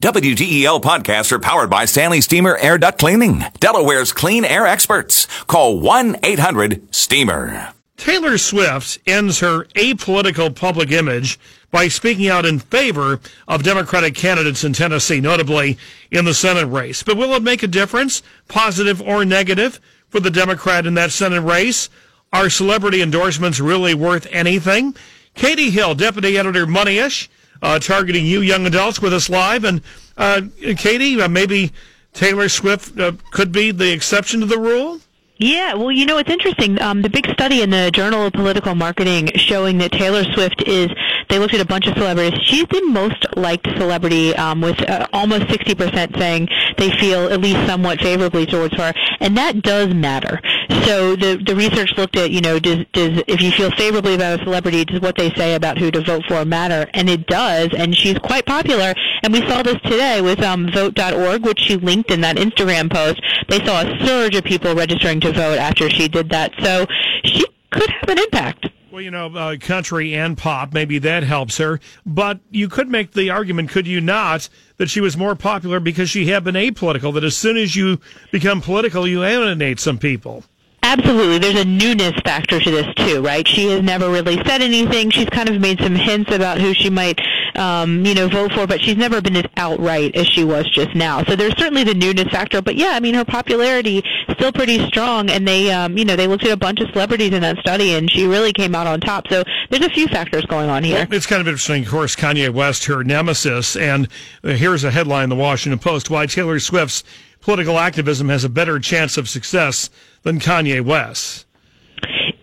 [0.00, 5.26] WDEL podcasts are powered by Stanley Steamer Air Duct Cleaning, Delaware's clean air experts.
[5.48, 7.72] Call 1-800-STEAMER.
[7.96, 11.36] Taylor Swift ends her apolitical public image
[11.72, 15.76] by speaking out in favor of Democratic candidates in Tennessee, notably
[16.12, 17.02] in the Senate race.
[17.02, 19.80] But will it make a difference, positive or negative,
[20.10, 21.90] for the Democrat in that Senate race?
[22.32, 24.94] Are celebrity endorsements really worth anything?
[25.34, 27.26] Katie Hill, Deputy Editor Moneyish,
[27.62, 29.64] uh, targeting you young adults with us live.
[29.64, 29.82] And
[30.16, 30.42] uh,
[30.76, 31.72] Katie, uh, maybe
[32.12, 35.00] Taylor Swift uh, could be the exception to the rule?
[35.40, 36.82] Yeah, well, you know, it's interesting.
[36.82, 40.88] Um, the big study in the Journal of Political Marketing showing that Taylor Swift is,
[41.28, 42.40] they looked at a bunch of celebrities.
[42.42, 47.64] She's the most liked celebrity, um, with uh, almost 60% saying they feel at least
[47.68, 48.92] somewhat favorably towards her.
[49.20, 50.40] And that does matter.
[50.68, 54.40] So the the research looked at, you know, does does if you feel favorably about
[54.40, 56.88] a celebrity, does what they say about who to vote for matter?
[56.92, 58.94] And it does, and she's quite popular.
[59.22, 63.20] And we saw this today with um, Vote.org, which she linked in that Instagram post.
[63.48, 66.52] They saw a surge of people registering to vote after she did that.
[66.60, 66.86] So
[67.24, 68.68] she could have an impact.
[68.90, 71.78] Well, you know, uh, country and pop, maybe that helps her.
[72.04, 76.10] But you could make the argument, could you not, that she was more popular because
[76.10, 78.00] she had been apolitical, that as soon as you
[78.32, 80.44] become political, you alienate some people.
[80.88, 81.38] Absolutely.
[81.38, 83.46] There's a newness factor to this too, right?
[83.46, 85.10] She has never really said anything.
[85.10, 87.20] She's kind of made some hints about who she might,
[87.56, 90.94] um, you know, vote for, but she's never been as outright as she was just
[90.94, 91.22] now.
[91.24, 92.62] So there's certainly the newness factor.
[92.62, 96.16] But yeah, I mean, her popularity is still pretty strong, and they, um, you know,
[96.16, 98.86] they looked at a bunch of celebrities in that study, and she really came out
[98.86, 99.28] on top.
[99.28, 101.06] So there's a few factors going on here.
[101.06, 101.82] Well, it's kind of interesting.
[101.82, 104.08] Of course, Kanye West, her nemesis, and
[104.42, 107.04] here's a headline in the Washington Post: Why Taylor Swift's
[107.42, 109.90] political activism has a better chance of success
[110.22, 111.46] than Kanye West.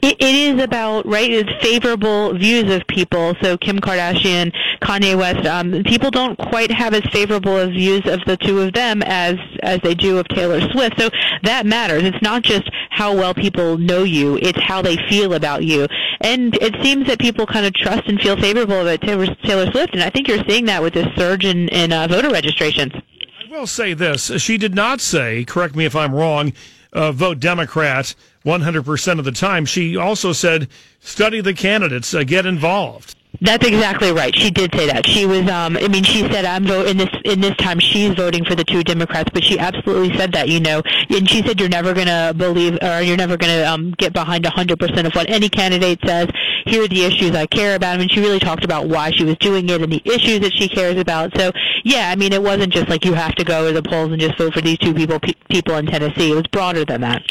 [0.05, 1.31] It, it is about right.
[1.31, 3.33] It's favorable views of people.
[3.41, 5.47] So Kim Kardashian, Kanye West.
[5.47, 9.35] Um, people don't quite have as favorable of views of the two of them as
[9.63, 10.99] as they do of Taylor Swift.
[10.99, 11.09] So
[11.41, 12.03] that matters.
[12.03, 15.88] It's not just how well people know you; it's how they feel about you.
[16.21, 19.94] And it seems that people kind of trust and feel favorable about Taylor, Taylor Swift.
[19.94, 22.94] And I think you're seeing that with this surge in, in uh, voter registrations.
[22.94, 25.45] I will say this: she did not say.
[25.45, 26.53] Correct me if I'm wrong
[26.95, 29.66] uh, vote Democrat 100% of the time.
[29.66, 30.69] She also said,
[31.00, 33.16] study the candidates, uh, get involved.
[33.41, 34.33] That's exactly right.
[34.35, 35.06] She did say that.
[35.06, 35.41] She was.
[35.50, 38.63] Um, I mean, she said, "I'm voting this in this time." She's voting for the
[38.63, 40.47] two Democrats, but she absolutely said that.
[40.47, 43.63] You know, and she said, "You're never going to believe, or you're never going to
[43.69, 46.29] um, get behind 100 percent of what any candidate says."
[46.65, 47.95] Here are the issues I care about.
[47.95, 50.53] I mean, she really talked about why she was doing it and the issues that
[50.53, 51.35] she cares about.
[51.37, 51.51] So,
[51.83, 54.19] yeah, I mean, it wasn't just like you have to go to the polls and
[54.19, 56.31] just vote for these two people pe- people in Tennessee.
[56.31, 57.23] It was broader than that.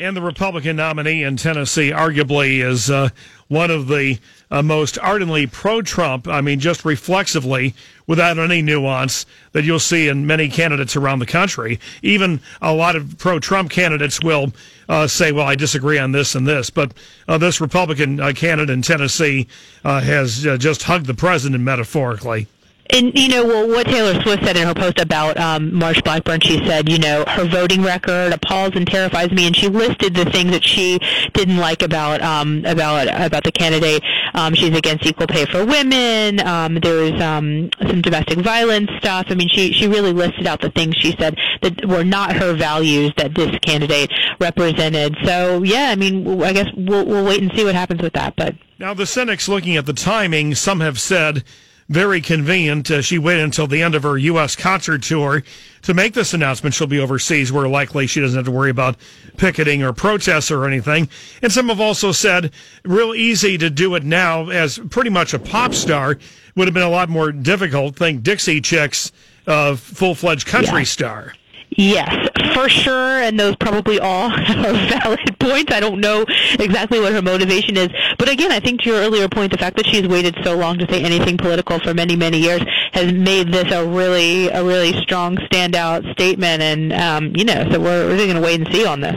[0.00, 3.10] And the Republican nominee in Tennessee arguably is uh,
[3.48, 4.18] one of the
[4.50, 7.74] uh, most ardently pro Trump, I mean, just reflexively,
[8.06, 11.78] without any nuance, that you'll see in many candidates around the country.
[12.00, 14.54] Even a lot of pro Trump candidates will
[14.88, 16.70] uh, say, well, I disagree on this and this.
[16.70, 16.94] But
[17.28, 19.48] uh, this Republican uh, candidate in Tennessee
[19.84, 22.46] uh, has just hugged the president metaphorically.
[22.92, 26.40] And you know, well, what Taylor Swift said in her post about um, Marsha Blackburn,
[26.40, 30.24] she said, you know, her voting record appalls and terrifies me, and she listed the
[30.24, 30.98] things that she
[31.32, 34.02] didn't like about um, about about the candidate.
[34.34, 36.40] Um, she's against equal pay for women.
[36.40, 39.26] Um, there's um, some domestic violence stuff.
[39.28, 42.54] I mean, she she really listed out the things she said that were not her
[42.54, 45.16] values that this candidate represented.
[45.24, 48.34] So yeah, I mean, I guess we'll we'll wait and see what happens with that.
[48.36, 51.44] But now the cynics looking at the timing, some have said
[51.90, 52.88] very convenient.
[52.88, 54.54] Uh, she waited until the end of her U.S.
[54.54, 55.42] concert tour
[55.82, 56.72] to make this announcement.
[56.72, 58.96] She'll be overseas, where likely she doesn't have to worry about
[59.36, 61.08] picketing or protests or anything.
[61.42, 62.52] And some have also said,
[62.84, 66.16] real easy to do it now as pretty much a pop star
[66.54, 67.96] would have been a lot more difficult.
[67.96, 69.10] Think Dixie Chicks,
[69.48, 70.84] uh, full fledged country yeah.
[70.84, 71.34] star.
[71.76, 75.72] Yes, for sure, and those probably all are valid points.
[75.72, 76.24] I don't know
[76.58, 77.88] exactly what her motivation is,
[78.18, 80.78] but again, I think to your earlier point, the fact that she's waited so long
[80.78, 85.00] to say anything political for many, many years has made this a really, a really
[85.00, 86.60] strong standout statement.
[86.60, 89.16] And um, you know, so we're really going to wait and see on this.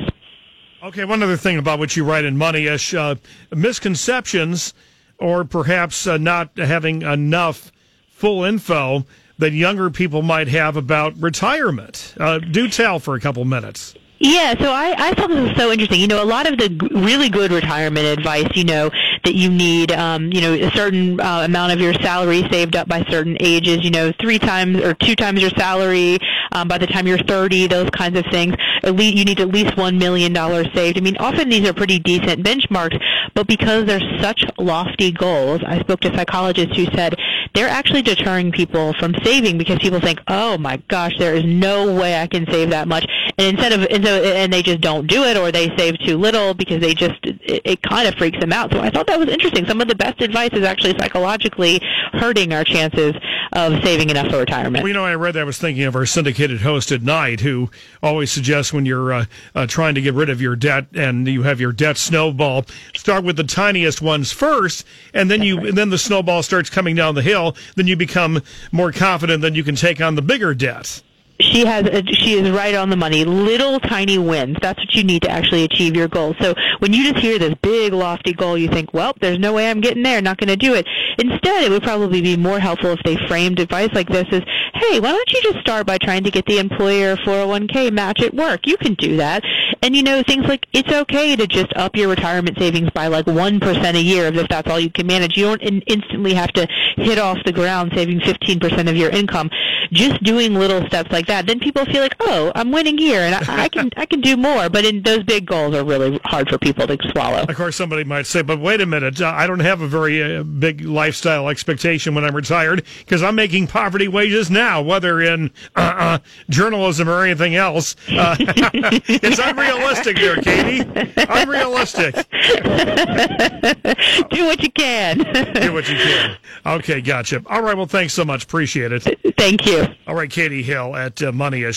[0.84, 3.16] Okay, one other thing about what you write in Moneyish, uh,
[3.56, 4.74] misconceptions,
[5.18, 7.72] or perhaps uh, not having enough
[8.10, 9.06] full info
[9.44, 12.16] that younger people might have about retirement.
[12.18, 13.94] Uh, do tell for a couple minutes.
[14.20, 16.00] Yeah, so I, I thought this was so interesting.
[16.00, 18.90] You know, a lot of the g- really good retirement advice, you know,
[19.26, 22.88] that you need, um, you know, a certain uh, amount of your salary saved up
[22.88, 26.20] by certain ages, you know, three times or two times your salary
[26.54, 28.56] um, by the time you're 30, those kinds of things.
[28.84, 30.34] At least you need at least $1 million
[30.74, 30.98] saved.
[30.98, 33.02] I mean, often these are pretty decent benchmarks,
[33.34, 37.16] but because they're such lofty goals, I spoke to psychologists who said
[37.54, 41.96] they're actually deterring people from saving because people think, oh my gosh, there is no
[41.96, 43.06] way I can save that much.
[43.38, 46.18] And instead of, and, so, and they just don't do it or they save too
[46.18, 48.72] little because they just, it, it kind of freaks them out.
[48.72, 49.66] So I thought that was interesting.
[49.66, 51.80] Some of the best advice is actually psychologically
[52.14, 53.14] hurting our chances
[53.54, 54.84] of saving enough for retirement.
[54.84, 55.42] Well, you know, I read that.
[55.42, 57.70] I was thinking of our syndicated host at night who
[58.02, 61.44] always suggests when you're uh, uh, trying to get rid of your debt and you
[61.44, 62.66] have your debt snowball,
[62.96, 66.96] start with the tiniest ones first, and then you, and then the snowball starts coming
[66.96, 67.56] down the hill.
[67.76, 68.42] Then you become
[68.72, 71.02] more confident that you can take on the bigger debt
[71.40, 73.24] she has a, she is right on the money.
[73.26, 74.58] Little tiny wins.
[74.62, 76.36] That's what you need to actually achieve your goal.
[76.40, 79.70] So when you just hear this big lofty goal, you think, well, there's no way
[79.70, 80.22] I'm getting there.
[80.22, 80.88] Not going to do it.
[81.18, 84.44] Instead, it would probably be more helpful if they framed advice like this as,
[84.74, 88.34] hey, why don't you just start by trying to get the employer 401k match at
[88.34, 88.66] work?
[88.66, 89.44] You can do that.
[89.82, 93.26] And you know, things like it's okay to just up your retirement savings by like
[93.26, 95.38] 1% a year if that's all you can manage.
[95.38, 99.50] You don't in- instantly have to hit off the ground saving 15% of your income.
[99.94, 103.36] Just doing little steps like that, then people feel like, oh, I'm winning here and
[103.36, 104.70] I, I can I can do more.
[104.70, 107.44] But in those big goals are really hard for people to swallow.
[107.44, 110.44] Of course, somebody might say, but wait a minute, I don't have a very uh,
[110.44, 115.94] big lifestyle expectation when I'm retired because I'm making poverty wages now, whether in uh,
[115.98, 116.20] uh
[116.50, 117.96] journalism or anything else.
[118.10, 120.90] Uh, it's unrealistic there, Katie.
[121.30, 122.26] Unrealistic.
[124.30, 125.18] Do what you can.
[125.18, 126.38] Do what you can.
[126.66, 127.42] Okay, gotcha.
[127.48, 128.44] All right, well, thanks so much.
[128.44, 129.04] Appreciate it.
[129.38, 129.86] Thank you.
[130.08, 131.64] All right, Katie Hill at uh, Money